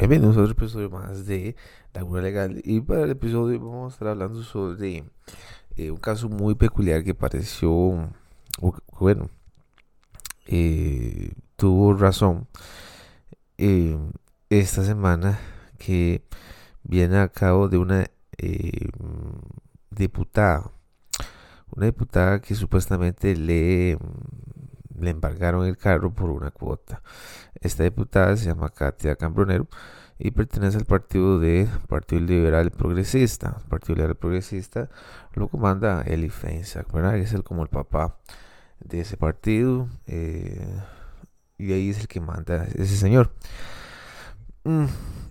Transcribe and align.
Bienvenidos 0.00 0.38
a 0.38 0.40
otro 0.40 0.52
episodio 0.52 0.88
más 0.88 1.26
de 1.26 1.54
La 1.92 2.02
Cura 2.02 2.22
Legal. 2.22 2.62
Y 2.64 2.80
para 2.80 3.02
el 3.02 3.10
episodio 3.10 3.60
vamos 3.60 3.92
a 3.92 3.94
estar 3.94 4.08
hablando 4.08 4.42
sobre 4.42 5.04
eh, 5.76 5.90
un 5.90 5.98
caso 5.98 6.30
muy 6.30 6.54
peculiar 6.54 7.04
que 7.04 7.12
pareció, 7.12 8.10
bueno, 8.98 9.28
eh, 10.46 11.34
tuvo 11.56 11.92
razón 11.92 12.48
eh, 13.58 13.98
esta 14.48 14.84
semana 14.84 15.38
que 15.76 16.22
viene 16.82 17.18
a 17.18 17.28
cabo 17.28 17.68
de 17.68 17.76
una 17.76 18.10
diputada, 19.90 20.70
una 21.76 21.84
diputada 21.84 22.40
que 22.40 22.54
supuestamente 22.54 23.36
le, 23.36 23.98
le 25.00 25.10
embargaron 25.10 25.66
el 25.66 25.76
carro 25.76 26.12
por 26.12 26.30
una 26.30 26.50
cuota. 26.50 27.02
Esta 27.60 27.84
diputada 27.84 28.36
se 28.36 28.46
llama 28.46 28.70
Katia 28.70 29.16
Cambronero 29.16 29.68
y 30.18 30.30
pertenece 30.30 30.76
al 30.76 30.84
partido 30.84 31.38
de 31.38 31.68
Partido 31.88 32.20
Liberal 32.22 32.70
Progresista. 32.70 33.56
Partido 33.68 33.96
Liberal 33.96 34.16
Progresista 34.16 34.88
lo 35.34 35.48
comanda 35.48 36.02
Eli 36.02 36.28
Feinsack, 36.28 36.92
¿verdad? 36.92 37.16
Es 37.16 37.32
el 37.32 37.42
como 37.42 37.62
el 37.62 37.68
papá 37.68 38.18
de 38.80 39.00
ese 39.00 39.16
partido 39.16 39.88
eh, 40.06 40.82
y 41.58 41.72
ahí 41.72 41.90
es 41.90 42.00
el 42.00 42.08
que 42.08 42.20
manda 42.20 42.64
ese 42.74 42.96
señor. 42.96 43.32
Mm, 44.64 44.86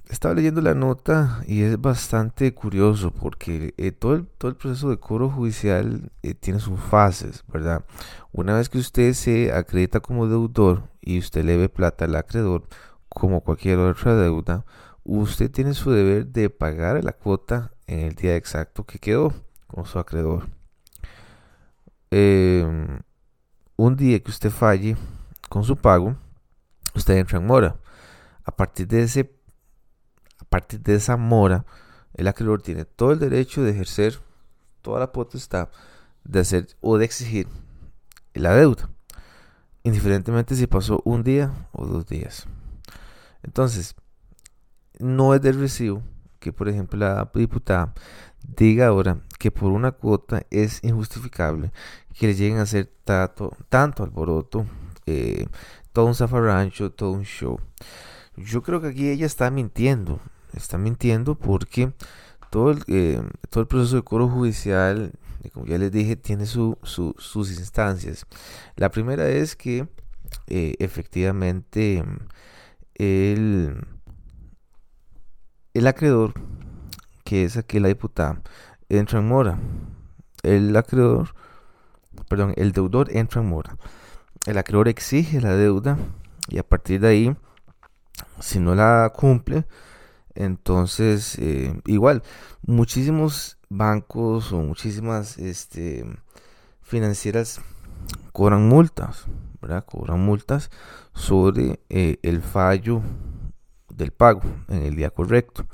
estaba 0.09 0.33
leyendo 0.33 0.59
la 0.61 0.73
nota 0.73 1.41
y 1.47 1.61
es 1.61 1.79
bastante 1.79 2.53
curioso 2.53 3.11
porque 3.11 3.75
eh, 3.77 3.91
todo, 3.91 4.15
el, 4.15 4.27
todo 4.27 4.49
el 4.49 4.57
proceso 4.57 4.89
de 4.89 4.97
coro 4.97 5.29
judicial 5.29 6.11
eh, 6.23 6.33
tiene 6.33 6.59
sus 6.59 6.79
fases, 6.79 7.43
¿verdad? 7.47 7.85
Una 8.31 8.55
vez 8.55 8.69
que 8.69 8.79
usted 8.79 9.13
se 9.13 9.53
acredita 9.53 9.99
como 9.99 10.27
deudor 10.27 10.89
y 10.99 11.19
usted 11.19 11.45
le 11.45 11.57
ve 11.57 11.69
plata 11.69 12.05
al 12.05 12.15
acreedor, 12.15 12.67
como 13.07 13.41
cualquier 13.41 13.77
otra 13.79 14.15
deuda, 14.15 14.65
usted 15.03 15.51
tiene 15.51 15.75
su 15.75 15.91
deber 15.91 16.25
de 16.27 16.49
pagar 16.49 17.03
la 17.03 17.13
cuota 17.13 17.71
en 17.85 17.99
el 17.99 18.15
día 18.15 18.35
exacto 18.35 18.85
que 18.85 18.99
quedó 18.99 19.33
con 19.67 19.85
su 19.85 19.99
acreedor. 19.99 20.49
Em, 22.11 22.99
un 23.75 23.95
día 23.95 24.19
que 24.19 24.31
usted 24.31 24.49
falle 24.49 24.97
con 25.49 25.63
su 25.63 25.75
pago, 25.75 26.15
usted 26.95 27.17
entra 27.17 27.37
en 27.37 27.45
mora. 27.45 27.75
A 28.43 28.51
partir 28.55 28.87
de 28.87 29.03
ese 29.03 29.38
partir 30.49 30.81
de 30.81 30.95
esa 30.95 31.17
mora, 31.17 31.65
el 32.13 32.27
acreedor 32.27 32.61
tiene 32.61 32.85
todo 32.85 33.11
el 33.11 33.19
derecho 33.19 33.61
de 33.63 33.71
ejercer 33.71 34.19
toda 34.81 34.99
la 34.99 35.11
potestad 35.11 35.69
de 36.23 36.39
hacer 36.39 36.67
o 36.81 36.97
de 36.97 37.05
exigir 37.05 37.47
la 38.33 38.55
deuda, 38.55 38.89
indiferentemente 39.83 40.55
si 40.55 40.67
pasó 40.67 41.01
un 41.05 41.23
día 41.23 41.51
o 41.71 41.85
dos 41.85 42.05
días. 42.05 42.47
Entonces, 43.43 43.95
no 44.99 45.33
es 45.33 45.41
del 45.41 45.59
recibo 45.59 46.03
que, 46.39 46.53
por 46.53 46.69
ejemplo, 46.69 46.99
la 46.99 47.29
diputada 47.33 47.93
diga 48.43 48.87
ahora 48.87 49.21
que 49.37 49.51
por 49.51 49.71
una 49.71 49.91
cuota 49.91 50.43
es 50.49 50.83
injustificable 50.83 51.71
que 52.17 52.27
le 52.27 52.35
lleguen 52.35 52.57
a 52.57 52.63
hacer 52.63 52.91
tanto, 53.03 53.55
tanto 53.69 54.03
alboroto, 54.03 54.65
eh, 55.05 55.47
todo 55.93 56.05
un 56.05 56.15
zafarrancho, 56.15 56.91
todo 56.91 57.11
un 57.11 57.23
show. 57.23 57.59
Yo 58.35 58.61
creo 58.61 58.81
que 58.81 58.87
aquí 58.87 59.09
ella 59.09 59.25
está 59.25 59.49
mintiendo 59.51 60.19
está 60.53 60.77
mintiendo 60.77 61.35
porque 61.35 61.93
todo 62.49 62.71
el, 62.71 62.83
eh, 62.87 63.21
todo 63.49 63.61
el 63.61 63.67
proceso 63.67 63.97
de 63.97 64.01
coro 64.03 64.27
judicial, 64.27 65.11
como 65.53 65.65
ya 65.65 65.77
les 65.77 65.91
dije, 65.91 66.15
tiene 66.15 66.45
sus 66.45 67.51
instancias. 67.57 68.25
La 68.75 68.89
primera 68.89 69.27
es 69.29 69.55
que 69.55 69.87
eh, 70.47 70.75
efectivamente 70.79 72.03
el, 72.95 73.85
el 75.73 75.87
acreedor, 75.87 76.33
que 77.23 77.43
es 77.43 77.57
aquí 77.57 77.79
la 77.79 77.87
diputada, 77.87 78.41
entra 78.89 79.19
en 79.19 79.27
mora. 79.27 79.59
El 80.43 80.75
acreedor, 80.75 81.35
perdón, 82.27 82.53
el 82.57 82.71
deudor 82.71 83.15
entra 83.15 83.41
en 83.41 83.49
mora. 83.49 83.77
El 84.45 84.57
acreedor 84.57 84.87
exige 84.87 85.41
la 85.41 85.55
deuda 85.55 85.97
y 86.49 86.57
a 86.57 86.63
partir 86.63 87.01
de 87.01 87.07
ahí, 87.07 87.37
si 88.39 88.59
no 88.59 88.73
la 88.73 89.11
cumple, 89.15 89.65
entonces, 90.39 91.37
eh, 91.37 91.77
igual, 91.85 92.23
muchísimos 92.65 93.57
bancos 93.67 94.53
o 94.53 94.59
muchísimas 94.59 95.37
este, 95.37 96.05
financieras 96.81 97.59
cobran 98.31 98.69
multas, 98.69 99.25
¿verdad? 99.61 99.85
Cobran 99.85 100.21
multas 100.21 100.71
sobre 101.13 101.81
eh, 101.89 102.19
el 102.23 102.41
fallo 102.41 103.01
del 103.93 104.11
pago 104.11 104.41
en 104.69 104.83
el 104.83 104.95
día 104.95 105.09
correcto. 105.09 105.65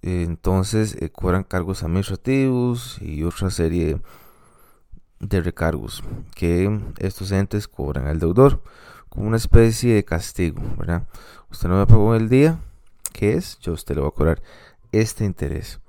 Entonces, 0.00 0.96
eh, 1.00 1.10
cobran 1.10 1.42
cargos 1.42 1.82
administrativos 1.82 3.02
y 3.02 3.24
otra 3.24 3.50
serie 3.50 4.00
de 5.18 5.40
recargos 5.40 6.04
que 6.36 6.80
estos 6.98 7.32
entes 7.32 7.66
cobran 7.66 8.06
al 8.06 8.20
deudor 8.20 8.62
como 9.08 9.26
una 9.26 9.38
especie 9.38 9.94
de 9.94 10.04
castigo, 10.04 10.62
¿verdad? 10.78 11.08
Usted 11.50 11.68
no 11.68 11.80
me 11.80 11.86
pagó 11.86 12.14
en 12.14 12.22
el 12.22 12.28
día, 12.28 12.60
¿Qué 13.12 13.34
es? 13.34 13.58
Yo 13.60 13.72
usted 13.72 13.94
le 13.94 14.00
voy 14.00 14.08
a 14.08 14.14
cobrar 14.14 14.42
este 14.90 15.24
interés. 15.24 15.80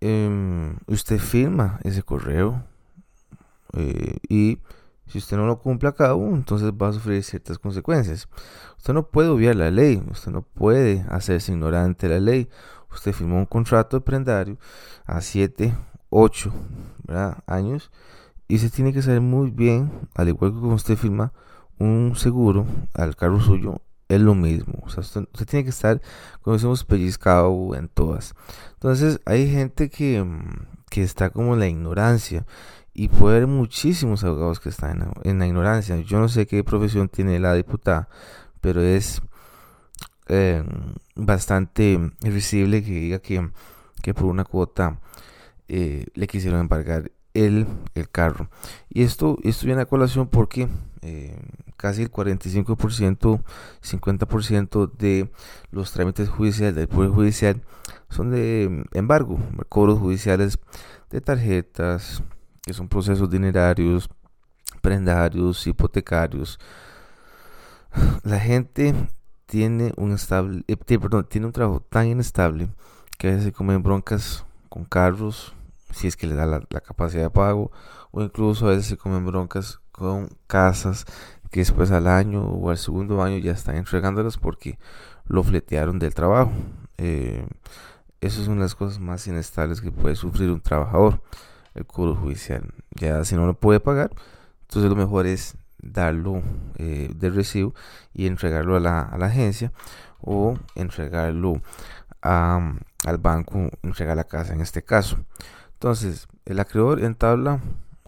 Em, 0.00 0.76
usted 0.86 1.18
firma 1.18 1.78
ese 1.84 2.02
correo 2.02 2.64
eh, 3.74 4.16
y 4.28 4.58
si 5.06 5.18
usted 5.18 5.36
no 5.36 5.46
lo 5.46 5.58
cumple 5.58 5.88
a 5.88 5.92
cabo, 5.92 6.24
entonces 6.28 6.70
va 6.72 6.88
a 6.88 6.92
sufrir 6.92 7.22
ciertas 7.24 7.58
consecuencias. 7.58 8.28
Usted 8.78 8.94
no 8.94 9.08
puede 9.08 9.28
obviar 9.28 9.56
la 9.56 9.70
ley, 9.70 10.02
usted 10.10 10.30
no 10.30 10.42
puede 10.42 11.04
hacerse 11.08 11.52
ignorante 11.52 12.08
de 12.08 12.14
la 12.14 12.20
ley. 12.20 12.48
Usted 12.92 13.12
firmó 13.12 13.38
un 13.38 13.46
contrato 13.46 13.96
de 13.96 14.02
prendario 14.02 14.56
a 15.06 15.20
7, 15.20 15.74
8 16.10 16.52
años 17.46 17.90
y 18.48 18.58
se 18.58 18.70
tiene 18.70 18.92
que 18.92 19.02
saber 19.02 19.20
muy 19.20 19.50
bien, 19.50 20.08
al 20.14 20.28
igual 20.28 20.52
que 20.52 20.58
cuando 20.58 20.76
usted 20.76 20.96
firma 20.96 21.32
un 21.78 22.14
seguro 22.16 22.66
al 22.94 23.16
carro 23.16 23.40
suyo, 23.40 23.80
es 24.10 24.20
lo 24.20 24.34
mismo. 24.34 24.74
O 24.82 24.90
sea, 24.90 25.00
usted, 25.00 25.26
tiene 25.46 25.64
que 25.64 25.70
estar, 25.70 26.02
como 26.42 26.56
decimos, 26.56 26.84
pellizcado 26.84 27.74
en 27.76 27.88
todas. 27.88 28.34
Entonces, 28.74 29.20
hay 29.24 29.50
gente 29.50 29.88
que, 29.88 30.22
mm, 30.22 30.66
que 30.90 31.02
está 31.02 31.30
como 31.30 31.54
en 31.54 31.60
la 31.60 31.68
ignorancia. 31.68 32.44
Y 32.92 33.08
puede 33.08 33.36
haber 33.36 33.46
muchísimos 33.46 34.24
abogados 34.24 34.58
que 34.60 34.68
están 34.68 35.12
en, 35.22 35.38
la 35.38 35.46
ignorancia. 35.46 35.96
Yo 36.00 36.18
no 36.18 36.28
sé 36.28 36.46
qué 36.46 36.64
profesión 36.64 37.08
tiene 37.08 37.38
la 37.38 37.54
diputada, 37.54 38.08
pero 38.60 38.82
es 38.82 39.22
eh, 40.28 40.64
bastante 41.14 41.98
irrisible 42.22 42.82
que 42.82 42.90
diga 42.90 43.18
que, 43.20 43.48
que 44.02 44.12
por 44.12 44.26
una 44.26 44.44
cuota 44.44 44.98
eh, 45.68 46.06
le 46.14 46.26
quisieron 46.26 46.60
embargar 46.60 47.12
el, 47.32 47.66
el 47.94 48.10
carro. 48.10 48.50
Y 48.88 49.04
esto, 49.04 49.38
esto 49.44 49.66
viene 49.66 49.82
a 49.82 49.86
colación 49.86 50.26
porque 50.26 50.68
eh, 51.02 51.38
casi 51.76 52.02
el 52.02 52.12
45%, 52.12 53.42
50% 53.82 54.92
de 54.92 55.30
los 55.70 55.92
trámites 55.92 56.28
judiciales 56.28 56.74
del 56.74 56.88
Poder 56.88 57.10
Judicial 57.10 57.62
son 58.10 58.30
de 58.30 58.84
embargo, 58.92 59.38
cobros 59.68 59.98
judiciales 59.98 60.58
de 61.10 61.20
tarjetas, 61.20 62.22
que 62.62 62.74
son 62.74 62.88
procesos 62.88 63.30
dinerarios, 63.30 64.10
prendarios, 64.82 65.66
hipotecarios. 65.66 66.58
La 68.22 68.38
gente 68.38 68.94
tiene 69.46 69.92
un 69.96 70.12
estable, 70.12 70.64
eh, 70.68 70.76
tiene 71.28 71.46
un 71.46 71.52
trabajo 71.52 71.80
tan 71.80 72.06
inestable 72.06 72.68
que 73.18 73.28
a 73.28 73.30
veces 73.30 73.46
se 73.46 73.52
comen 73.52 73.82
broncas 73.82 74.44
con 74.68 74.84
carros, 74.84 75.54
si 75.92 76.06
es 76.06 76.16
que 76.16 76.26
le 76.26 76.34
da 76.34 76.46
la, 76.46 76.62
la 76.70 76.80
capacidad 76.80 77.22
de 77.22 77.30
pago, 77.30 77.72
o 78.12 78.22
incluso 78.22 78.66
a 78.66 78.70
veces 78.70 78.86
se 78.86 78.96
comen 78.96 79.26
broncas 79.26 79.80
con 80.00 80.30
casas 80.46 81.04
que 81.50 81.60
después 81.60 81.90
al 81.90 82.06
año 82.06 82.42
o 82.42 82.70
al 82.70 82.78
segundo 82.78 83.22
año 83.22 83.36
ya 83.36 83.52
están 83.52 83.76
entregándolas 83.76 84.38
porque 84.38 84.78
lo 85.26 85.42
fletearon 85.42 85.98
del 85.98 86.14
trabajo. 86.14 86.50
Eh, 86.96 87.46
eso 88.22 88.40
es 88.40 88.48
una 88.48 88.56
de 88.56 88.62
las 88.62 88.74
cosas 88.74 88.98
más 88.98 89.26
inestables 89.26 89.82
que 89.82 89.92
puede 89.92 90.16
sufrir 90.16 90.50
un 90.50 90.62
trabajador, 90.62 91.22
el 91.74 91.84
cobro 91.84 92.16
judicial. 92.16 92.72
Ya 92.92 93.22
si 93.24 93.34
no 93.34 93.46
lo 93.46 93.52
puede 93.52 93.78
pagar, 93.78 94.10
entonces 94.62 94.88
lo 94.88 94.96
mejor 94.96 95.26
es 95.26 95.58
darlo 95.82 96.42
eh, 96.78 97.10
de 97.14 97.28
recibo 97.28 97.74
y 98.14 98.26
entregarlo 98.26 98.76
a 98.76 98.80
la, 98.80 99.02
a 99.02 99.18
la 99.18 99.26
agencia 99.26 99.70
o 100.22 100.56
entregarlo 100.76 101.60
a, 102.22 102.74
al 103.04 103.18
banco, 103.18 103.68
entregar 103.82 104.16
la 104.16 104.24
casa 104.24 104.54
en 104.54 104.62
este 104.62 104.82
caso. 104.82 105.18
Entonces, 105.74 106.26
el 106.46 106.58
acreedor 106.58 107.04
entabla 107.04 107.60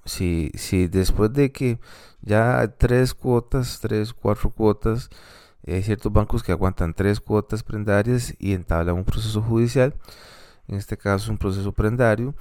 si, 0.04 0.50
si 0.54 0.88
después 0.88 1.32
de 1.32 1.52
que 1.52 1.78
ya 2.20 2.75
tres 2.78 3.14
cuotas, 3.14 3.81
tres, 3.81 4.12
cuatro 4.12 4.50
cuotas, 4.50 5.10
hay 5.66 5.82
ciertos 5.82 6.12
bancos 6.12 6.43
que 6.43 6.52
aguantan 6.52 6.94
tres 6.94 7.20
cuotas 7.20 7.62
prendarias 7.62 8.34
y 8.38 8.52
entablan 8.52 8.96
un 8.96 9.04
proceso 9.04 9.43
judicial, 9.43 9.94
en 10.69 10.76
este 10.76 10.96
caso 10.96 11.31
un 11.31 11.38
proceso 11.38 11.72
prendario, 11.72 12.34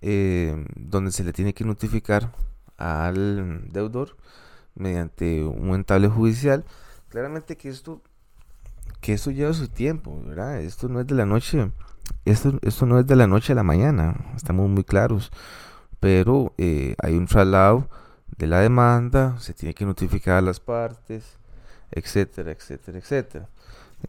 eh, 0.00 0.64
donde 0.76 1.12
se 1.12 1.24
le 1.24 1.32
tiene 1.32 1.54
que 1.54 1.64
notificar 1.64 2.32
al 2.76 3.68
deudor 3.70 4.16
mediante 4.74 5.44
un 5.44 5.74
entable 5.74 6.08
judicial. 6.08 6.64
Claramente 7.08 7.56
que 7.56 7.68
esto 7.68 8.02
que 9.00 9.12
esto 9.12 9.30
lleva 9.30 9.52
su 9.52 9.68
tiempo, 9.68 10.20
¿verdad? 10.24 10.60
Esto 10.60 10.88
no 10.88 11.00
es 11.00 11.06
de 11.06 11.14
la 11.14 11.26
noche, 11.26 11.70
esto, 12.24 12.58
esto 12.62 12.86
no 12.86 12.98
es 12.98 13.06
de 13.06 13.16
la 13.16 13.26
noche 13.26 13.52
a 13.52 13.56
la 13.56 13.62
mañana, 13.62 14.16
estamos 14.34 14.68
muy 14.68 14.84
claros, 14.84 15.30
pero 16.00 16.54
eh, 16.58 16.94
hay 17.02 17.14
un 17.14 17.26
traslado 17.26 17.88
de 18.36 18.46
la 18.46 18.60
demanda, 18.60 19.38
se 19.40 19.54
tiene 19.54 19.74
que 19.74 19.84
notificar 19.84 20.38
a 20.38 20.40
las 20.40 20.60
partes, 20.60 21.38
etcétera, 21.90 22.52
etcétera, 22.52 22.98
etcétera. 22.98 23.48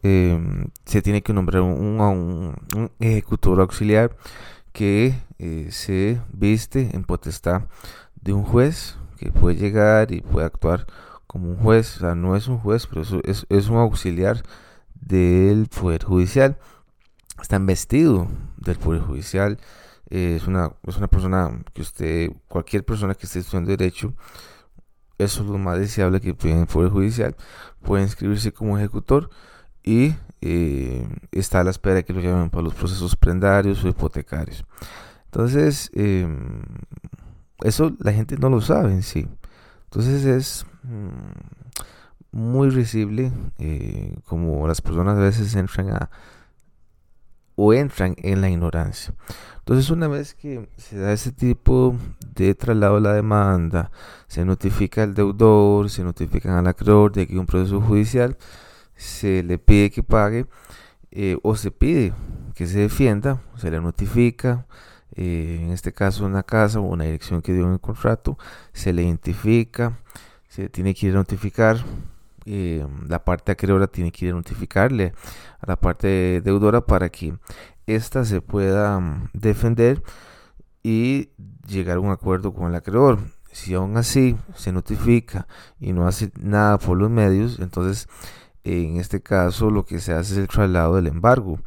Em, 0.02 0.68
se 0.84 1.02
tiene 1.02 1.22
que 1.22 1.32
nombrar 1.32 1.62
un, 1.62 2.56
ejecutor 3.00 3.60
auxiliar 3.60 4.16
que 4.72 5.14
eh, 5.38 5.68
se 5.70 6.20
viste 6.32 6.90
en 6.94 7.02
potestad 7.04 7.62
de 8.20 8.32
un 8.32 8.44
juez 8.44 8.96
que 9.18 9.32
puede 9.32 9.56
llegar 9.56 10.12
y 10.12 10.20
puede 10.20 10.46
actuar 10.46 10.86
como 11.26 11.50
un 11.50 11.56
juez, 11.56 11.96
o 11.96 12.00
sea, 12.00 12.14
no 12.14 12.36
es 12.36 12.48
un 12.48 12.58
juez, 12.58 12.86
pero 12.86 13.02
es, 13.02 13.46
es 13.48 13.68
un 13.68 13.76
auxiliar 13.78 14.42
del 15.00 15.68
Poder 15.68 16.04
Judicial. 16.04 16.56
Está 17.40 17.56
investido 17.56 18.28
del 18.58 18.76
Poder 18.78 19.02
Judicial. 19.02 19.58
Es, 20.10 20.46
una, 20.46 20.72
es 20.86 20.96
una 20.96 21.08
persona 21.08 21.62
que 21.72 21.82
usted, 21.82 22.30
cualquier 22.48 22.84
persona 22.84 23.14
que 23.14 23.26
esté 23.26 23.38
estudiando 23.38 23.70
Derecho, 23.70 24.14
eso 25.18 25.42
es 25.42 25.48
lo 25.48 25.58
más 25.58 25.78
deseable 25.78 26.20
que 26.20 26.34
puede 26.34 26.54
en 26.54 26.60
el 26.60 26.66
Poder 26.66 26.90
Judicial, 26.90 27.36
puede 27.82 28.02
inscribirse 28.02 28.52
como 28.52 28.78
ejecutor 28.78 29.30
y 29.82 30.14
eh, 30.40 31.06
está 31.30 31.60
a 31.60 31.64
la 31.64 31.70
espera 31.70 31.96
de 31.96 32.04
que 32.04 32.12
lo 32.12 32.20
llamen 32.20 32.50
para 32.50 32.64
los 32.64 32.74
procesos 32.74 33.16
prendarios 33.16 33.84
o 33.84 33.88
hipotecarios. 33.88 34.64
Entonces, 35.26 35.90
em, 35.94 36.62
eso 37.62 37.94
la 38.00 38.12
gente 38.12 38.36
no 38.36 38.48
lo 38.48 38.60
sabe 38.60 38.92
en 38.92 39.02
sí. 39.02 39.28
Entonces 39.84 40.24
es 40.24 40.66
mm, 40.82 42.36
muy 42.36 42.70
risible 42.70 43.32
eh, 43.58 44.16
como 44.24 44.66
las 44.66 44.80
personas 44.80 45.18
a 45.18 45.20
veces 45.20 45.54
entran 45.54 45.90
a 45.90 46.10
o 47.62 47.74
entran 47.74 48.16
en 48.18 48.40
la 48.40 48.48
ignorancia. 48.48 49.12
Entonces 49.58 49.90
una 49.90 50.08
vez 50.08 50.34
que 50.34 50.66
se 50.78 50.96
da 50.98 51.12
ese 51.12 51.30
tipo 51.30 51.94
de 52.34 52.54
traslado 52.54 52.94
de 52.94 53.02
la 53.02 53.12
demanda, 53.12 53.90
se 54.28 54.46
notifica 54.46 55.02
al 55.02 55.12
deudor, 55.12 55.90
se 55.90 56.02
notifican 56.02 56.54
al 56.54 56.66
acreedor 56.66 57.12
de 57.12 57.26
que 57.26 57.38
un 57.38 57.44
proceso 57.44 57.78
judicial, 57.82 58.38
se 58.96 59.42
le 59.42 59.58
pide 59.58 59.90
que 59.90 60.02
pague 60.02 60.46
eh, 61.10 61.36
o 61.42 61.54
se 61.54 61.70
pide 61.70 62.14
que 62.54 62.66
se 62.66 62.78
defienda, 62.78 63.42
se 63.56 63.70
le 63.70 63.78
notifica, 63.80 64.66
eh, 65.14 65.58
en 65.60 65.70
este 65.70 65.92
caso 65.92 66.24
una 66.24 66.42
casa 66.42 66.80
o 66.80 66.84
una 66.84 67.04
dirección 67.04 67.42
que 67.42 67.52
dio 67.52 67.66
en 67.66 67.74
el 67.74 67.80
contrato, 67.80 68.38
se 68.72 68.94
le 68.94 69.02
identifica, 69.02 69.98
se 70.48 70.70
tiene 70.70 70.94
que 70.94 71.08
ir 71.08 71.12
a 71.12 71.16
notificar, 71.16 71.76
eh, 72.52 72.86
la 73.08 73.24
parte 73.24 73.52
acreedora 73.52 73.86
tiene 73.86 74.10
que 74.10 74.26
ir 74.26 74.32
a 74.32 74.34
notificarle 74.34 75.12
a 75.60 75.66
la 75.68 75.76
parte 75.76 76.40
deudora 76.42 76.80
para 76.80 77.08
que 77.08 77.34
ésta 77.86 78.24
se 78.24 78.40
pueda 78.40 78.98
mm, 78.98 79.30
defender 79.34 80.02
y 80.82 81.30
llegar 81.66 81.98
a 81.98 82.00
un 82.00 82.10
acuerdo 82.10 82.52
con 82.52 82.68
el 82.68 82.74
acreedor. 82.74 83.20
Si 83.52 83.74
aún 83.74 83.96
así 83.96 84.36
se 84.56 84.72
notifica 84.72 85.46
y 85.78 85.92
no 85.92 86.08
hace 86.08 86.32
nada 86.40 86.78
por 86.78 86.98
los 86.98 87.08
medios, 87.08 87.60
entonces 87.60 88.08
en 88.64 88.96
este 88.96 89.20
caso 89.22 89.70
lo 89.70 89.84
que 89.84 90.00
se 90.00 90.12
hace 90.12 90.32
es 90.32 90.38
el 90.38 90.48
traslado 90.48 90.96
del 90.96 91.06
embargo 91.06 91.60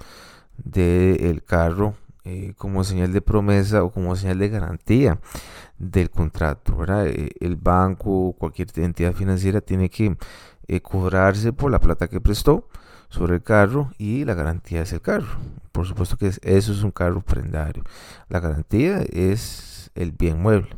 del 0.57 1.43
carro 1.43 1.95
eh, 2.25 2.53
como 2.57 2.83
señal 2.83 3.11
de 3.11 3.21
promesa 3.21 3.83
o 3.83 3.91
como 3.91 4.15
señal 4.15 4.39
de 4.39 4.49
garantía 4.49 5.19
del 5.77 6.09
contrato. 6.09 6.77
¿verdad? 6.77 7.07
Eh, 7.07 7.31
el 7.39 7.55
banco 7.57 8.27
o 8.27 8.33
cualquier 8.33 8.67
entidad 8.75 9.13
financiera 9.13 9.61
tiene 9.61 9.89
que 9.89 10.17
eh, 10.67 10.81
cobrarse 10.81 11.53
por 11.53 11.71
la 11.71 11.79
plata 11.79 12.07
que 12.07 12.21
prestó 12.21 12.69
sobre 13.09 13.35
el 13.35 13.43
carro 13.43 13.91
y 13.97 14.25
la 14.25 14.33
garantía 14.33 14.81
es 14.81 14.93
el 14.93 15.01
carro. 15.01 15.39
Por 15.71 15.85
supuesto 15.85 16.17
que 16.17 16.27
eso 16.27 16.71
es 16.71 16.83
un 16.83 16.91
carro 16.91 17.21
prendario. 17.21 17.83
La 18.29 18.39
garantía 18.39 19.03
es 19.11 19.91
el 19.95 20.11
bien 20.11 20.41
mueble. 20.41 20.75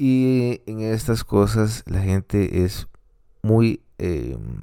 y 0.00 0.62
en 0.66 0.80
estas 0.80 1.24
cosas 1.24 1.82
la 1.86 2.00
gente 2.00 2.64
es 2.64 2.86
muy 3.42 3.82
Em, 3.98 4.62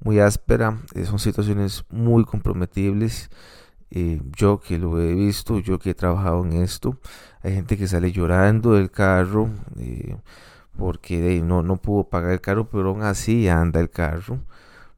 muy 0.00 0.20
áspera, 0.20 0.78
eh, 0.94 1.04
son 1.06 1.18
situaciones 1.18 1.84
muy 1.90 2.24
comprometibles. 2.24 3.30
Eh, 3.90 4.20
yo 4.36 4.60
que 4.60 4.78
lo 4.78 5.00
he 5.00 5.14
visto, 5.14 5.60
yo 5.60 5.78
que 5.78 5.90
he 5.90 5.94
trabajado 5.94 6.44
en 6.44 6.54
esto, 6.54 6.98
hay 7.42 7.54
gente 7.54 7.76
que 7.76 7.88
sale 7.88 8.12
llorando 8.12 8.74
del 8.74 8.90
carro 8.90 9.50
eh, 9.78 10.16
porque 10.76 11.40
no, 11.42 11.62
no 11.62 11.76
pudo 11.76 12.04
pagar 12.08 12.32
el 12.32 12.40
carro, 12.40 12.68
pero 12.68 12.90
aún 12.90 13.02
así 13.02 13.48
anda 13.48 13.80
el 13.80 13.90
carro. 13.90 14.40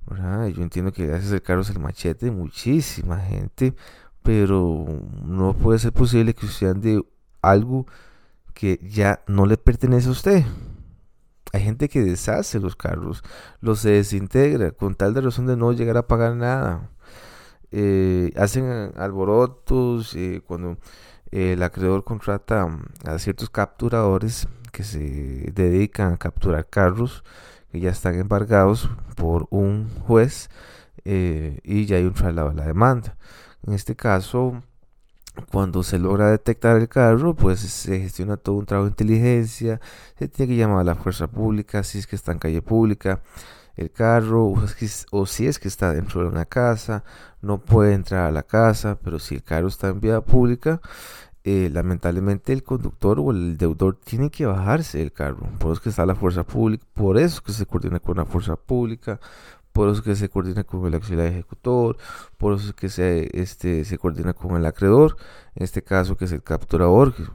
Yo 0.08 0.62
entiendo 0.62 0.93
que 0.93 1.06
gracias 1.06 1.32
el 1.32 1.43
carro 1.43 1.62
es 1.62 1.70
el 1.70 1.81
machete 1.81 2.26
de 2.26 2.32
muchísima 2.32 3.19
gente, 3.19 3.75
pero 4.23 4.87
no 5.25 5.55
puede 5.55 5.78
ser 5.78 5.93
posible 5.93 6.34
que 6.34 6.46
usted 6.46 6.69
ande 6.69 7.02
algo 7.43 7.87
que 8.55 8.81
ya 8.82 9.23
no 9.26 9.46
le 9.46 9.56
pertenece 9.56 10.08
a 10.08 10.12
usted. 10.12 10.44
Hay 11.52 11.62
gente 11.62 11.88
que 11.88 12.02
deshace 12.02 12.61
los 12.61 12.76
carros, 12.76 13.23
los 13.61 13.81
se 13.81 13.90
desintegra 13.90 14.73
con 14.73 14.94
tal 14.94 15.14
de 15.14 15.20
razón 15.23 15.46
de 15.46 15.56
no 15.56 15.73
llegar 15.73 15.96
a 15.96 16.06
pagar 16.06 16.34
nada. 16.37 16.90
Eh, 17.73 18.32
hacen 18.37 18.93
alborotos 18.96 20.14
eh, 20.14 20.40
cuando 20.46 20.78
el 21.31 21.62
acreedor 21.62 22.05
contrata 22.05 22.69
a 23.05 23.19
ciertos 23.19 23.50
capturadores 23.50 24.49
que 24.73 24.84
se 24.84 24.99
dedican 25.55 26.12
a 26.12 26.17
capturar 26.17 26.67
carros 26.69 27.25
que 27.73 27.81
ya 27.81 27.90
están 27.90 28.19
embargados 28.19 28.90
por 29.17 29.46
un 29.50 29.88
juez 30.06 30.50
eh, 31.05 31.61
y 31.64 31.87
ya 31.87 31.96
hay 31.96 32.05
un 32.05 32.14
traslado 32.14 32.50
a 32.50 32.55
la 32.55 32.67
demanda. 32.67 33.17
En 33.67 33.73
este 33.73 33.96
caso, 33.96 34.62
cuando 35.50 35.82
se 35.82 35.99
logra 35.99 36.31
detectar 36.31 36.76
el 36.76 36.88
carro, 36.88 37.34
pues 37.34 37.61
se 37.61 38.00
gestiona 38.00 38.37
todo 38.37 38.56
un 38.56 38.67
trabajo 38.67 38.87
de 38.87 38.90
inteligencia, 38.90 39.81
se 40.19 40.28
tiene 40.28 40.52
que 40.52 40.58
llamar 40.58 40.81
a 40.81 40.84
la 40.84 40.94
fuerza 40.94 41.26
pública 41.26 41.82
si 41.82 41.99
es 41.99 42.06
que 42.06 42.17
está 42.17 42.32
en 42.32 42.38
calle 42.38 42.62
pública 42.62 43.20
el 43.76 43.90
carro 43.90 44.55
o, 45.11 45.26
si 45.26 45.46
es 45.46 45.58
que 45.58 45.69
está 45.69 45.93
dentro 45.93 46.23
de 46.23 46.28
una 46.28 46.46
casa, 46.46 47.05
no 47.43 47.58
puede 47.58 47.94
entrar 47.94 48.26
a 48.26 48.32
la 48.32 48.43
casa, 48.43 48.99
pero 49.02 49.19
si 49.19 49.34
el 49.37 49.43
carro 49.43 49.69
está 49.69 49.88
en 49.88 50.00
vía 50.00 50.20
pública, 50.20 50.81
eh, 51.44 51.70
lamentablemente 51.73 52.52
el 52.52 52.64
conductor 52.64 53.20
o 53.20 53.31
el 53.31 53.56
deudor 53.56 53.99
tiene 54.02 54.31
que 54.31 54.46
bajarse 54.46 54.99
del 54.99 55.12
carro, 55.12 55.46
por 55.58 55.73
eso 55.73 55.82
que 55.82 55.90
está 55.90 56.05
la 56.06 56.17
fuerza 56.17 56.44
pública, 56.44 56.84
por 56.94 57.19
eso 57.19 57.43
que 57.43 57.52
se 57.52 57.67
coordina 57.67 58.00
con 58.00 58.17
la 58.17 58.25
fuerza 58.25 58.56
pública, 58.56 59.20
por 59.76 59.90
eso 59.90 60.02
que 60.02 60.17
se 60.17 60.31
coordina 60.31 60.64
con 60.64 60.87
el 60.87 60.94
auxiliar 60.94 61.26
ejecutor, 61.26 61.99
por 62.38 62.55
eso 62.55 62.75
que 62.75 62.88
se, 62.88 63.28
este, 63.35 63.85
se 63.85 63.99
coordina 63.99 64.33
con 64.33 64.56
el 64.56 64.64
acreedor, 64.64 65.18
en 65.54 65.64
este 65.64 65.83
caso 65.83 66.16
que 66.16 66.25
es 66.25 66.33
el 66.33 66.42
capturador, 66.42 67.14
que 67.14 67.25
uh, 67.25 67.26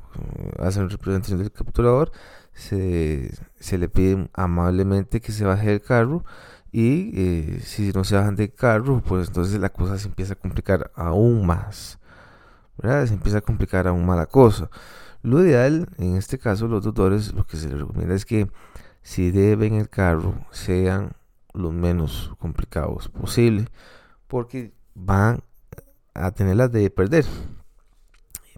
hace 0.63 0.83
representación 0.88 1.38
del 1.38 1.51
capturador, 1.51 2.12
se, 2.51 3.31
se, 3.60 3.77
le 3.77 3.89
pide 3.89 4.27
amablemente 4.33 5.21
que 5.21 5.31
se 5.31 5.45
baje 5.45 5.67
del 5.69 5.81
carro 5.81 6.25
y 6.71 7.12
eh, 7.13 7.60
si 7.63 7.91
no 7.91 8.03
se 8.03 8.15
bajan 8.15 8.36
del 8.36 8.51
carro, 8.55 9.03
pues 9.05 9.27
entonces 9.27 9.60
la 9.60 9.69
cosa 9.69 10.00
se 10.00 10.07
empieza 10.07 10.33
a 10.33 10.36
complicar 10.36 10.91
aún 10.95 11.45
más, 11.45 12.00
¿verdad? 12.79 13.05
Se 13.05 13.13
empieza 13.13 13.38
a 13.38 13.41
complicar 13.41 13.88
aún 13.88 14.03
más 14.03 14.17
la 14.17 14.25
cosa. 14.25 14.71
Lo 15.21 15.45
ideal, 15.45 15.88
en 16.00 16.15
este 16.15 16.39
caso, 16.39 16.67
los 16.67 16.83
tutores, 16.83 17.33
lo 17.33 17.45
que 17.45 17.57
se 17.57 17.69
les 17.69 17.79
recomienda 17.79 18.15
es 18.15 18.25
que 18.25 18.50
si 19.03 19.29
deben 19.29 19.75
el 19.75 19.89
carro, 19.89 20.33
sean 20.51 21.12
lo 21.53 21.72
menos 21.72 22.31
complicados 22.39 23.10
posible 23.10 23.67
porque 24.27 24.74
van 24.93 25.43
a 26.13 26.31
tener 26.31 26.55
las 26.55 26.72
de 26.72 26.89
perder. 26.89 27.25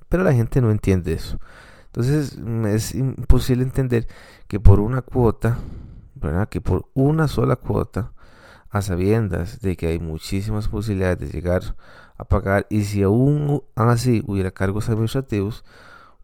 Pero 0.10 0.24
la 0.24 0.34
gente 0.34 0.62
no 0.62 0.72
entiende 0.72 1.14
eso. 1.14 1.40
Entonces 1.86 2.38
mm, 2.38 2.66
es 2.66 2.96
imposible 2.96 3.64
entender 3.64 4.08
que 4.48 4.60
por 4.60 4.80
una 4.80 5.02
cuota 5.02 5.58
¿verdad? 6.16 6.50
que 6.50 6.62
por 6.62 6.90
una 6.94 7.28
sola 7.28 7.56
cuota 7.56 8.14
a 8.70 8.82
sabiendas 8.82 9.62
de 9.62 9.76
que 9.76 9.88
hay 9.88 10.00
muchísimas 10.00 10.68
posibilidades 10.68 11.20
de 11.20 11.28
llegar 11.28 11.76
a 12.18 12.24
pagar 12.24 12.66
y 12.70 12.84
si 12.86 13.04
aún 13.04 13.64
así 13.76 14.24
hubiera 14.26 14.52
cargos 14.52 14.90
administrativos 14.90 15.64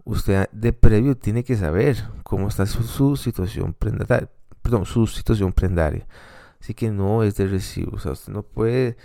usted 0.06 0.50
de 0.52 0.74
previo 0.74 1.16
tiene 1.16 1.44
que 1.44 1.56
saber 1.56 2.04
cómo 2.24 2.48
está 2.48 2.66
su, 2.66 2.84
su 2.84 3.18
situación 3.18 3.74
prendaria 3.74 4.30
perdón 4.64 4.86
su 4.86 5.06
situación 5.06 5.54
prendaria 5.54 6.08
Así 6.62 6.74
que 6.74 6.92
no 6.92 7.24
es 7.24 7.36
de 7.36 7.48
recibo. 7.48 7.96
O 7.96 8.00
sea, 8.00 8.12
usted 8.12 8.34
no 8.34 8.44
puede 8.44 8.98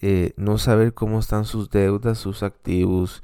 eh, 0.00 0.32
no 0.36 0.58
saber 0.58 0.94
cómo 0.94 1.18
están 1.18 1.44
sus 1.44 1.70
deudas, 1.70 2.18
sus 2.18 2.42
activos, 2.42 3.22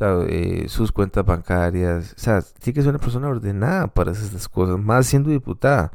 eh, 0.00 0.66
sus 0.68 0.92
cuentas 0.92 1.24
bancarias. 1.24 2.14
O 2.16 2.20
sea, 2.20 2.42
tiene 2.42 2.74
que 2.74 2.82
ser 2.82 2.90
una 2.90 2.98
persona 2.98 3.28
ordenada 3.28 3.88
para 3.88 4.12
hacer 4.12 4.24
estas 4.24 4.48
cosas, 4.48 4.78
más 4.78 5.06
siendo 5.06 5.30
diputada. 5.30 5.92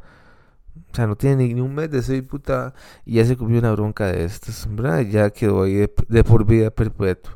O 0.92 0.94
sea, 0.94 1.06
no 1.06 1.16
tiene 1.16 1.52
ni 1.52 1.60
un 1.60 1.74
mes 1.74 1.90
de 1.90 2.02
ser 2.02 2.16
diputada 2.16 2.74
y 3.04 3.14
ya 3.14 3.24
se 3.24 3.36
comió 3.36 3.58
una 3.58 3.72
bronca 3.72 4.06
de 4.06 4.24
estas. 4.24 4.68
Ya 5.10 5.30
quedó 5.30 5.64
ahí 5.64 5.74
de, 6.08 6.24
por 6.24 6.46
vida 6.46 6.70
perpetuo. 6.70 7.34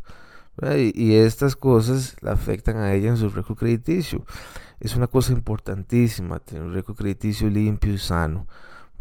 Y, 0.77 0.93
y, 0.95 1.17
estas 1.17 1.57
cosas 1.57 2.17
la 2.21 2.33
afectan 2.33 2.77
a 2.77 2.93
ella 2.95 3.09
en 3.11 3.17
su 3.17 3.31
récord 3.31 3.59
crediticio. 3.59 4.25
Es 4.81 4.95
una 4.97 5.07
cosa 5.07 5.33
importantísima 5.33 6.39
tener 6.41 6.63
un 6.63 6.75
récord 6.75 6.97
crediticio 6.97 7.49
limpio 7.49 7.93
y 7.93 7.99
sano 7.99 8.47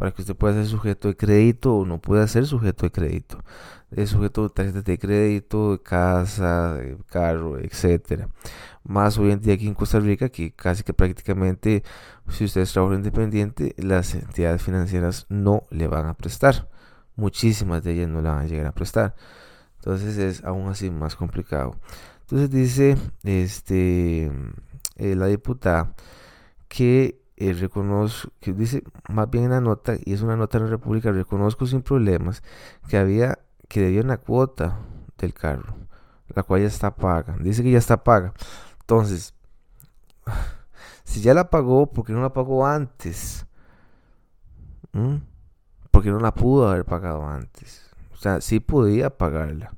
para 0.02 0.10
que 0.10 0.22
usted 0.22 0.34
pueda 0.34 0.54
ser 0.54 0.66
sujeto 0.66 1.06
de 1.06 1.16
crédito 1.16 1.76
o 1.76 1.86
no 1.86 2.00
pueda 2.00 2.26
ser 2.26 2.44
sujeto 2.44 2.86
de 2.86 2.90
crédito. 2.90 3.38
Es 3.92 4.10
sujeto 4.10 4.42
de 4.42 4.48
tarjetas 4.48 4.82
de 4.82 4.98
crédito, 4.98 5.70
de 5.70 5.80
casa, 5.80 6.74
de 6.74 6.96
carro, 7.06 7.56
etcétera. 7.60 8.28
Más 8.82 9.16
hoy 9.16 9.30
en 9.30 9.40
día 9.40 9.54
aquí 9.54 9.68
en 9.68 9.74
Costa 9.74 10.00
Rica, 10.00 10.28
que 10.28 10.50
casi 10.50 10.82
que 10.82 10.92
prácticamente, 10.92 11.84
si 12.28 12.46
usted 12.46 12.62
es 12.62 12.72
trabajador 12.72 12.98
independiente, 12.98 13.76
las 13.78 14.16
entidades 14.16 14.60
financieras 14.60 15.26
no 15.28 15.62
le 15.70 15.86
van 15.86 16.06
a 16.06 16.14
prestar. 16.14 16.68
Muchísimas 17.14 17.84
de 17.84 17.92
ellas 17.92 18.08
no 18.08 18.22
le 18.22 18.28
van 18.28 18.40
a 18.40 18.46
llegar 18.46 18.66
a 18.66 18.72
prestar. 18.72 19.14
Entonces 19.76 20.18
es 20.18 20.42
aún 20.42 20.68
así 20.68 20.90
más 20.90 21.14
complicado. 21.14 21.76
Entonces 22.22 22.50
dice 22.50 22.96
este 23.22 24.32
eh, 24.96 25.14
la 25.14 25.26
diputada 25.26 25.94
que 26.66 27.21
eh, 27.36 27.52
reconozco, 27.54 28.30
que 28.40 28.52
dice 28.52 28.82
más 29.08 29.28
bien 29.30 29.44
en 29.44 29.50
la 29.50 29.60
nota, 29.60 29.94
y 30.04 30.12
es 30.12 30.22
una 30.22 30.36
nota 30.36 30.58
en 30.58 30.64
la 30.64 30.70
República, 30.70 31.10
reconozco 31.12 31.66
sin 31.66 31.82
problemas 31.82 32.42
que 32.88 32.98
había, 32.98 33.38
que 33.68 33.80
debía 33.80 34.02
una 34.02 34.18
cuota 34.18 34.78
del 35.18 35.34
carro, 35.34 35.74
la 36.28 36.42
cual 36.42 36.62
ya 36.62 36.68
está 36.68 36.94
paga. 36.94 37.36
Dice 37.40 37.62
que 37.62 37.70
ya 37.70 37.78
está 37.78 38.04
paga. 38.04 38.32
Entonces, 38.80 39.34
si 41.04 41.20
ya 41.20 41.34
la 41.34 41.50
pagó, 41.50 41.86
¿por 41.86 42.04
qué 42.04 42.12
no 42.12 42.20
la 42.20 42.32
pagó 42.32 42.66
antes? 42.66 43.46
¿Mm? 44.92 45.16
¿Por 45.90 46.02
qué 46.02 46.10
no 46.10 46.20
la 46.20 46.34
pudo 46.34 46.68
haber 46.68 46.84
pagado 46.84 47.26
antes? 47.26 47.90
O 48.12 48.16
sea, 48.16 48.40
sí 48.40 48.60
podía 48.60 49.16
pagarla. 49.16 49.72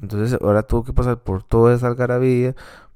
Entonces 0.00 0.38
ahora 0.40 0.62
tuvo 0.62 0.84
que 0.84 0.92
pasar 0.92 1.22
por 1.22 1.42
toda 1.42 1.74
esa 1.74 1.86
algarabía, 1.86 2.54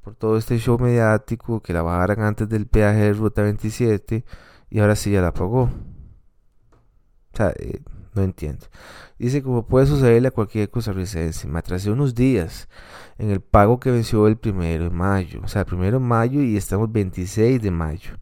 por 0.08 0.14
todo 0.14 0.38
este 0.38 0.56
show 0.58 0.78
mediático, 0.78 1.60
que 1.60 1.74
la 1.74 1.82
bajaran 1.82 2.22
antes 2.22 2.48
del 2.48 2.66
peaje 2.66 3.00
de 3.00 3.12
Ruta 3.12 3.42
27 3.42 4.24
y 4.70 4.78
ahora 4.78 4.96
sí 4.96 5.10
ya 5.10 5.20
la 5.20 5.34
pagó. 5.34 5.64
O 5.64 7.36
sea, 7.36 7.52
eh, 7.58 7.82
no 8.14 8.22
entiendo. 8.22 8.64
Dice, 9.18 9.42
como 9.42 9.66
puede 9.66 9.84
sucederle 9.84 10.28
a 10.28 10.30
cualquier 10.30 10.70
costarricense, 10.70 11.46
me 11.46 11.58
atrasé 11.58 11.90
unos 11.90 12.14
días 12.14 12.70
en 13.18 13.30
el 13.30 13.42
pago 13.42 13.78
que 13.78 13.90
venció 13.90 14.26
el 14.28 14.38
primero 14.38 14.84
de 14.84 14.90
mayo. 14.90 15.42
O 15.44 15.48
sea, 15.48 15.60
el 15.60 15.66
primero 15.66 15.98
de 15.98 16.06
mayo 16.06 16.40
y 16.40 16.56
estamos 16.56 16.90
26 16.90 17.60
de 17.60 17.70
mayo. 17.70 18.12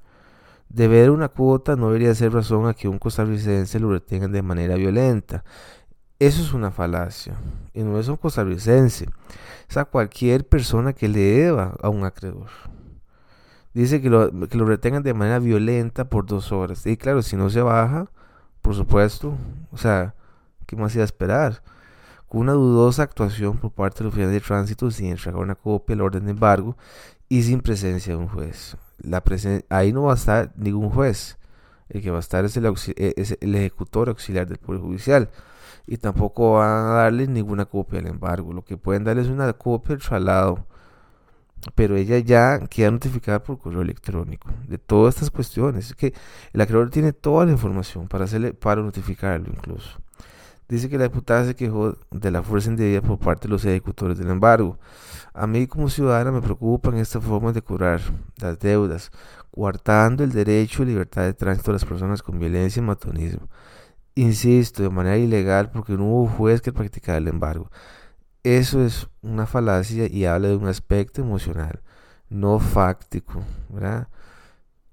Deber 0.68 1.10
una 1.10 1.28
cuota 1.28 1.76
no 1.76 1.86
debería 1.86 2.12
ser 2.16 2.32
razón 2.32 2.66
a 2.66 2.74
que 2.74 2.88
un 2.88 2.98
costarricense 2.98 3.78
lo 3.78 3.92
retengan 3.92 4.32
de 4.32 4.42
manera 4.42 4.74
violenta. 4.74 5.44
Eso 6.18 6.42
es 6.42 6.54
una 6.54 6.70
falacia. 6.70 7.36
Y 7.74 7.82
no 7.82 7.98
es 8.00 8.08
un 8.08 8.16
costarricense. 8.16 9.06
Es 9.68 9.76
a 9.76 9.84
cualquier 9.84 10.46
persona 10.46 10.94
que 10.94 11.08
le 11.08 11.20
deba 11.20 11.76
a 11.82 11.90
un 11.90 12.04
acreedor. 12.04 12.48
Dice 13.74 14.00
que 14.00 14.08
lo, 14.08 14.30
que 14.48 14.56
lo 14.56 14.64
retengan 14.64 15.02
de 15.02 15.12
manera 15.12 15.38
violenta 15.38 16.08
por 16.08 16.24
dos 16.24 16.52
horas. 16.52 16.86
Y 16.86 16.96
claro, 16.96 17.20
si 17.20 17.36
no 17.36 17.50
se 17.50 17.60
baja, 17.60 18.10
por 18.62 18.74
supuesto. 18.74 19.36
O 19.70 19.76
sea, 19.76 20.14
¿qué 20.66 20.74
más 20.76 20.94
iba 20.94 21.02
a 21.02 21.04
esperar? 21.04 21.62
Con 22.28 22.40
una 22.40 22.52
dudosa 22.52 23.02
actuación 23.02 23.58
por 23.58 23.72
parte 23.72 23.98
de 23.98 24.04
la 24.04 24.08
oficina 24.08 24.28
de 24.28 24.40
tránsito 24.40 24.90
sin 24.90 25.08
entregar 25.08 25.40
una 25.40 25.54
copia 25.54 25.94
del 25.94 26.00
orden 26.00 26.24
de 26.24 26.30
embargo 26.30 26.76
y 27.28 27.42
sin 27.42 27.60
presencia 27.60 28.14
de 28.14 28.18
un 28.18 28.28
juez. 28.28 28.76
La 28.98 29.22
ahí 29.68 29.92
no 29.92 30.04
va 30.04 30.12
a 30.12 30.16
estar 30.16 30.50
ningún 30.56 30.88
juez. 30.88 31.36
El 31.90 32.00
que 32.00 32.10
va 32.10 32.16
a 32.16 32.20
estar 32.20 32.44
es 32.46 32.56
el, 32.56 32.64
e, 32.64 33.14
es 33.16 33.36
el 33.38 33.54
ejecutor 33.54 34.08
auxiliar 34.08 34.46
del 34.46 34.56
Poder 34.56 34.80
Judicial 34.80 35.28
y 35.86 35.98
tampoco 35.98 36.54
van 36.54 36.68
a 36.68 36.94
darle 36.94 37.26
ninguna 37.26 37.64
copia 37.66 38.00
al 38.00 38.06
embargo. 38.06 38.52
Lo 38.52 38.64
que 38.64 38.76
pueden 38.76 39.04
darles 39.04 39.26
es 39.26 39.32
una 39.32 39.52
copia 39.52 39.90
del 39.94 40.04
traslado, 40.04 40.66
pero 41.74 41.96
ella 41.96 42.18
ya 42.18 42.58
queda 42.68 42.90
notificada 42.90 43.42
por 43.42 43.58
correo 43.58 43.82
electrónico 43.82 44.50
de 44.68 44.78
todas 44.78 45.14
estas 45.16 45.30
cuestiones. 45.30 45.90
Es 45.90 45.94
que 45.94 46.12
el 46.52 46.60
acreedor 46.60 46.90
tiene 46.90 47.12
toda 47.12 47.46
la 47.46 47.52
información 47.52 48.08
para 48.08 48.24
hacerle 48.24 48.52
para 48.52 48.82
notificarlo 48.82 49.48
incluso. 49.48 50.00
Dice 50.68 50.88
que 50.88 50.98
la 50.98 51.04
diputada 51.04 51.44
se 51.44 51.54
quejó 51.54 51.96
de 52.10 52.30
la 52.32 52.42
fuerza 52.42 52.70
indebida 52.70 53.00
por 53.00 53.20
parte 53.20 53.46
de 53.46 53.52
los 53.52 53.64
ejecutores 53.64 54.18
del 54.18 54.30
embargo. 54.30 54.78
A 55.32 55.46
mí 55.46 55.68
como 55.68 55.88
ciudadana 55.88 56.32
me 56.32 56.42
preocupan 56.42 56.96
estas 56.96 57.22
formas 57.22 57.54
de 57.54 57.62
cobrar 57.62 58.00
las 58.38 58.58
deudas, 58.58 59.12
coartando 59.52 60.24
el 60.24 60.32
derecho 60.32 60.82
y 60.82 60.86
libertad 60.86 61.22
de 61.22 61.34
tránsito 61.34 61.70
de 61.70 61.74
las 61.74 61.84
personas 61.84 62.20
con 62.20 62.40
violencia 62.40 62.80
y 62.80 62.84
matonismo 62.84 63.48
insisto, 64.16 64.82
de 64.82 64.90
manera 64.90 65.16
ilegal 65.18 65.70
porque 65.70 65.92
no 65.92 66.06
hubo 66.06 66.26
juez 66.26 66.60
que 66.60 66.72
practicara 66.72 67.18
el 67.18 67.28
embargo. 67.28 67.70
Eso 68.42 68.84
es 68.84 69.08
una 69.22 69.46
falacia 69.46 70.06
y 70.08 70.24
habla 70.24 70.48
de 70.48 70.56
un 70.56 70.66
aspecto 70.66 71.20
emocional, 71.20 71.80
no 72.28 72.58
fáctico, 72.58 73.42
¿verdad? 73.68 74.08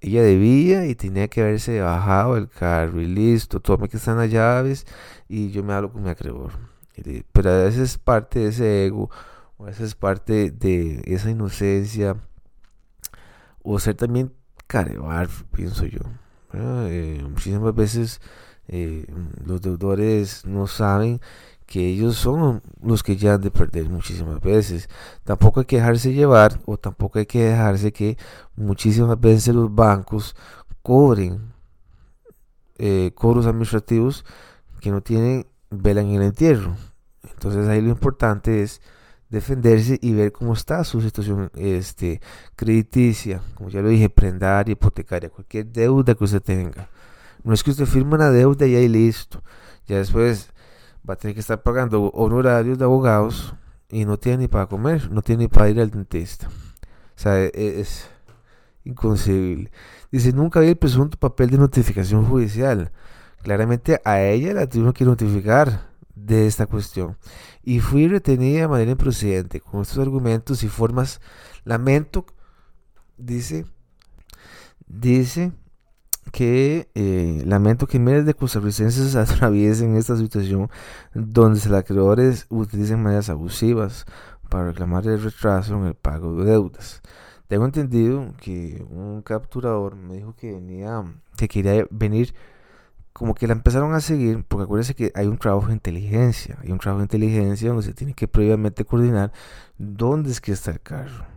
Ella 0.00 0.22
debía 0.22 0.86
y 0.86 0.94
tenía 0.94 1.28
que 1.28 1.40
haberse 1.40 1.80
bajado 1.80 2.36
el 2.36 2.48
carro 2.48 3.00
y 3.00 3.06
listo, 3.06 3.60
tome 3.60 3.88
que 3.88 3.96
están 3.96 4.18
las 4.18 4.30
llaves 4.30 4.86
y 5.28 5.50
yo 5.50 5.64
me 5.64 5.72
hablo 5.72 5.92
con 5.92 6.02
mi 6.02 6.10
acreedor. 6.10 6.52
Pero 7.32 7.50
a 7.50 7.64
veces 7.64 7.80
es 7.80 7.98
parte 7.98 8.40
de 8.40 8.48
ese 8.48 8.86
ego, 8.86 9.10
o 9.56 9.64
a 9.64 9.66
veces 9.66 9.88
es 9.88 9.94
parte 9.94 10.50
de 10.50 11.02
esa 11.06 11.30
inocencia, 11.30 12.16
o 13.62 13.78
ser 13.78 13.94
también 13.94 14.32
carebar, 14.66 15.28
pienso 15.52 15.86
yo. 15.86 16.00
Eh, 16.52 17.24
muchísimas 17.28 17.74
veces 17.74 18.20
eh, 18.68 19.06
los 19.44 19.60
deudores 19.60 20.44
no 20.46 20.66
saben 20.66 21.20
que 21.66 21.88
ellos 21.88 22.16
son 22.16 22.62
los 22.82 23.02
que 23.02 23.16
ya 23.16 23.34
han 23.34 23.40
de 23.40 23.50
perder 23.50 23.88
muchísimas 23.88 24.40
veces. 24.40 24.88
Tampoco 25.24 25.60
hay 25.60 25.66
que 25.66 25.76
dejarse 25.76 26.12
llevar 26.12 26.60
o 26.66 26.76
tampoco 26.76 27.18
hay 27.18 27.26
que 27.26 27.44
dejarse 27.44 27.92
que 27.92 28.18
muchísimas 28.56 29.18
veces 29.20 29.54
los 29.54 29.74
bancos 29.74 30.36
cobren 30.82 31.52
eh, 32.76 33.12
cobros 33.14 33.46
administrativos 33.46 34.24
que 34.80 34.90
no 34.90 35.00
tienen 35.00 35.46
vela 35.70 36.02
en 36.02 36.10
el 36.10 36.22
entierro. 36.22 36.76
Entonces 37.22 37.66
ahí 37.68 37.80
lo 37.80 37.90
importante 37.90 38.62
es 38.62 38.80
defenderse 39.30 39.98
y 40.00 40.12
ver 40.12 40.32
cómo 40.32 40.52
está 40.52 40.84
su 40.84 41.00
situación 41.00 41.50
este, 41.54 42.20
crediticia, 42.56 43.40
como 43.54 43.70
ya 43.70 43.80
lo 43.80 43.88
dije, 43.88 44.08
prendaria, 44.08 44.72
hipotecaria, 44.72 45.30
cualquier 45.30 45.66
deuda 45.66 46.14
que 46.14 46.24
usted 46.24 46.42
tenga. 46.42 46.88
No 47.44 47.52
es 47.52 47.62
que 47.62 47.70
usted 47.70 47.86
firme 47.86 48.14
una 48.14 48.30
deuda 48.30 48.66
y 48.66 48.74
ahí 48.74 48.88
listo. 48.88 49.42
Ya 49.86 49.98
después 49.98 50.50
va 51.08 51.14
a 51.14 51.16
tener 51.16 51.34
que 51.34 51.40
estar 51.40 51.62
pagando 51.62 52.04
honorarios 52.10 52.78
de 52.78 52.84
abogados 52.84 53.54
y 53.90 54.06
no 54.06 54.18
tiene 54.18 54.38
ni 54.38 54.48
para 54.48 54.66
comer, 54.66 55.10
no 55.10 55.22
tiene 55.22 55.44
ni 55.44 55.48
para 55.48 55.68
ir 55.68 55.78
al 55.78 55.90
dentista. 55.90 56.48
O 56.48 57.20
sea, 57.20 57.38
e, 57.38 57.52
e, 57.54 57.80
es, 57.80 58.08
inconcebible. 58.84 59.70
Dice, 60.10 60.32
nunca 60.32 60.58
había 60.58 60.70
el 60.70 60.78
presunto 60.78 61.18
papel 61.18 61.50
de 61.50 61.58
notificación 61.58 62.24
judicial. 62.24 62.92
Claramente 63.42 64.00
a 64.04 64.22
ella 64.22 64.54
la 64.54 64.66
tuvieron 64.66 64.94
que 64.94 65.04
notificar 65.04 65.88
de 66.14 66.46
esta 66.46 66.66
cuestión. 66.66 67.18
Y 67.62 67.80
fui 67.80 68.08
retenida 68.08 68.62
de 68.62 68.68
manera 68.68 68.90
improcedente. 68.92 69.60
Con 69.60 69.82
estos 69.82 69.98
argumentos 69.98 70.62
y 70.62 70.68
formas, 70.68 71.20
lamento, 71.64 72.24
dice, 73.18 73.66
dice 74.86 75.52
que 76.32 76.88
eh, 76.94 77.42
lamento 77.46 77.86
que 77.86 77.98
miles 77.98 78.26
de 78.26 78.34
costarricenses 78.34 79.16
atraviesen 79.16 79.96
esta 79.96 80.16
situación 80.16 80.70
donde 81.14 81.60
los 81.68 81.78
acreedores 81.78 82.46
utilicen 82.48 83.02
maneras 83.02 83.28
abusivas 83.28 84.06
para 84.48 84.68
reclamar 84.68 85.06
el 85.06 85.22
retraso 85.22 85.76
en 85.76 85.86
el 85.86 85.94
pago 85.94 86.36
de 86.36 86.50
deudas. 86.50 87.02
Tengo 87.48 87.66
entendido 87.66 88.34
que 88.40 88.84
un 88.90 89.22
capturador 89.22 89.96
me 89.96 90.14
dijo 90.14 90.34
que 90.34 90.52
venía, 90.52 91.04
que 91.36 91.48
quería 91.48 91.86
venir, 91.90 92.34
como 93.12 93.34
que 93.34 93.46
la 93.46 93.52
empezaron 93.52 93.94
a 93.94 94.00
seguir, 94.00 94.44
porque 94.48 94.64
acuérdense 94.64 94.94
que 94.94 95.12
hay 95.14 95.26
un 95.26 95.38
trabajo 95.38 95.68
de 95.68 95.74
inteligencia, 95.74 96.58
hay 96.62 96.72
un 96.72 96.78
trabajo 96.78 97.00
de 97.00 97.04
inteligencia 97.04 97.68
donde 97.68 97.84
se 97.84 97.94
tiene 97.94 98.14
que 98.14 98.28
previamente 98.28 98.84
coordinar 98.84 99.32
dónde 99.78 100.30
es 100.30 100.40
que 100.40 100.52
está 100.52 100.72
el 100.72 100.80
carro 100.80 101.33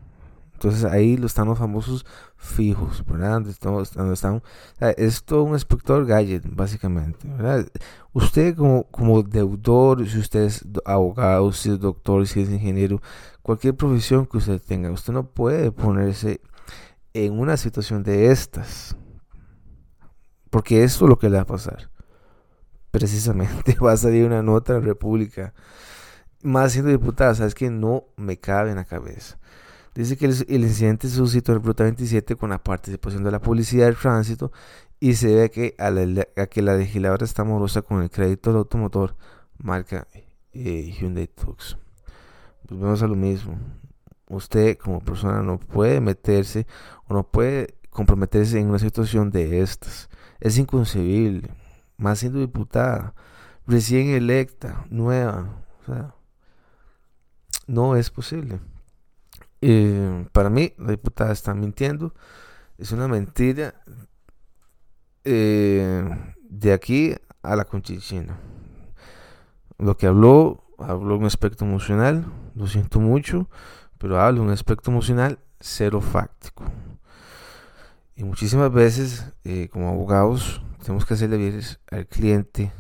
entonces 0.58 0.86
ahí 0.86 1.14
están 1.24 1.48
los 1.48 1.60
famosos 1.60 2.04
fijos, 2.36 3.06
¿verdad? 3.06 3.34
Donde 3.34 4.14
están, 4.14 4.42
es 4.98 5.24
todo 5.24 5.44
un 5.44 5.54
inspector 5.54 6.04
gadget, 6.04 6.44
básicamente, 6.50 7.28
¿verdad? 7.28 7.68
Usted 8.12 8.56
como, 8.56 8.86
como 8.86 9.22
deudor, 9.22 10.10
si 10.10 10.18
usted 10.18 10.46
es 10.46 10.66
abogado, 10.84 11.52
si 11.52 11.70
es 11.70 11.80
doctor, 11.80 12.26
si 12.26 12.42
es 12.42 12.50
ingeniero, 12.50 13.00
cualquier 13.44 13.76
profesión 13.76 14.26
que 14.26 14.38
usted 14.38 14.60
tenga, 14.60 14.90
usted 14.90 15.14
no 15.14 15.28
puede 15.28 15.72
ponerse 15.72 16.42
en 17.14 17.38
una 17.38 17.56
situación 17.56 18.02
de 18.02 18.32
estas. 18.32 18.98
Porque 20.50 20.84
esto 20.84 21.06
es 21.06 21.10
lo 21.10 21.20
que 21.20 21.30
le 21.30 21.36
va 21.36 21.44
a 21.44 21.46
pasar. 21.46 21.92
Precisamente 22.90 23.78
va 23.84 23.92
a 23.92 23.98
salir 23.98 24.26
una 24.26 24.42
nota 24.42 24.74
en 24.74 24.80
la 24.80 24.88
República. 24.88 25.54
Más 26.42 26.72
siendo 26.72 26.90
diputada, 26.90 27.36
sabes 27.36 27.54
que 27.54 27.70
no 27.70 28.06
me 28.16 28.40
cabe 28.40 28.72
en 28.72 28.78
la 28.78 28.86
cabeza. 28.86 29.38
Dice 29.98 30.16
que 30.16 30.28
el, 30.28 30.64
incidente 30.64 31.08
se 31.08 31.16
suscitó 31.16 31.54
en 31.54 31.64
Ruta 31.64 31.84
27 31.84 32.36
con 32.36 32.52
la 32.52 32.64
participación 32.64 33.24
de 33.24 33.32
la 33.32 33.42
policía 33.42 33.86
del 33.86 33.96
tránsito 33.96 34.52
y 35.00 35.16
se 35.16 35.30
debe 35.30 35.46
a 35.46 35.50
que, 35.50 35.76
a, 35.80 35.90
la, 35.90 36.26
que 36.46 36.62
la 36.62 36.78
legisladora 36.78 37.26
está 37.26 37.44
morosa 37.44 37.82
con 37.82 38.04
el 38.04 38.12
crédito 38.12 38.52
del 38.52 38.60
automotor 38.60 39.16
marca 39.58 40.08
eh, 40.54 40.94
Hyundai 41.00 41.26
Tux. 41.26 41.80
Pues 42.68 42.80
vemos 42.80 43.02
a 43.02 43.08
lo 43.08 43.16
mismo. 43.16 43.58
Usted 44.30 44.78
como 44.78 45.00
persona 45.00 45.42
no 45.42 45.58
puede 45.58 46.00
meterse 46.00 46.68
o 47.08 47.16
no 47.16 47.24
puede 47.24 47.74
comprometerse 47.90 48.60
en 48.60 48.70
una 48.70 48.78
situación 48.78 49.32
de 49.32 49.62
estas. 49.62 50.12
Es 50.40 50.60
inconcebible. 50.60 51.50
Más 51.98 52.20
siendo 52.20 52.38
diputada, 52.38 53.16
recién 53.66 54.10
electa, 54.10 54.86
nueva. 54.92 55.64
O 55.82 55.86
sea, 55.88 56.14
no 57.66 57.96
es 57.96 58.12
posible. 58.12 58.60
Eh, 59.62 60.28
para 60.32 60.50
mí, 60.50 60.74
la 60.78 60.92
diputada 60.92 61.32
está 61.32 61.54
mintiendo. 61.54 62.14
Es 62.78 62.92
una 62.92 63.08
mentira 63.08 63.76
eh, 65.24 66.04
de 66.42 66.74
aquí 66.74 67.16
a 67.42 67.56
la 67.56 67.66
conchichina. 67.66 68.38
Lo 69.78 69.98
que 69.98 70.08
habló, 70.08 70.64
habló 70.78 71.18
un 71.18 71.26
aspecto 71.26 71.66
emocional, 71.66 72.26
lo 72.56 72.68
siento 72.68 73.00
mucho, 73.00 73.50
pero 73.98 74.20
habla 74.20 74.42
un 74.42 74.50
aspecto 74.50 74.92
emocional 74.92 75.40
cero 75.60 76.02
fáctico. 76.02 76.64
Y 78.16 78.24
muchísimas 78.24 78.72
veces, 78.72 79.32
eh, 79.44 79.70
como 79.72 79.90
abogados, 79.90 80.62
tenemos 80.84 81.06
que 81.06 81.14
hacerle 81.14 81.38
bien 81.38 81.62
al 81.92 82.08
cliente, 82.08 82.72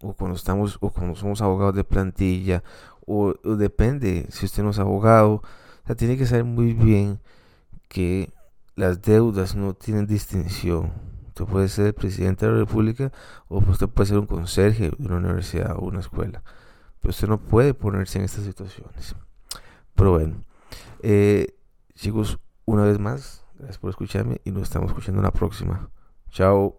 o 0.00 0.14
cuando 0.14 0.36
estamos, 0.36 0.78
o 0.80 0.90
cuando 0.90 1.14
somos 1.16 1.42
abogados 1.42 1.74
de 1.74 1.84
plantilla, 1.84 2.62
o, 3.06 3.34
depende, 3.56 4.26
si 4.30 4.46
usted 4.46 4.62
no 4.62 4.70
es 4.70 4.78
abogado, 4.78 5.42
tiene 5.94 6.16
que 6.16 6.26
saber 6.26 6.44
muy 6.44 6.72
bien 6.72 7.20
que 7.88 8.30
las 8.74 9.02
deudas 9.02 9.54
no 9.54 9.74
tienen 9.74 10.06
distinción. 10.06 10.92
Usted 11.28 11.44
puede 11.44 11.68
ser 11.68 11.86
el 11.86 11.94
presidente 11.94 12.46
de 12.46 12.52
la 12.52 12.58
República 12.58 13.12
o 13.48 13.58
usted 13.58 13.88
puede 13.88 14.08
ser 14.08 14.18
un 14.18 14.26
conserje 14.26 14.90
de 14.90 15.06
una 15.06 15.16
universidad 15.16 15.76
o 15.76 15.82
una 15.82 16.00
escuela. 16.00 16.42
Pero 17.00 17.10
usted 17.10 17.28
no 17.28 17.38
puede 17.38 17.74
ponerse 17.74 18.18
en 18.18 18.24
estas 18.24 18.44
situaciones. 18.44 19.14
Pero 19.94 20.12
bueno, 20.12 20.44
eh, 21.02 21.54
chicos, 21.94 22.38
una 22.64 22.84
vez 22.84 22.98
más, 22.98 23.44
gracias 23.54 23.78
por 23.78 23.90
escucharme 23.90 24.40
y 24.44 24.50
nos 24.50 24.64
estamos 24.64 24.90
escuchando 24.90 25.20
en 25.20 25.24
la 25.24 25.32
próxima. 25.32 25.90
Chao. 26.30 26.78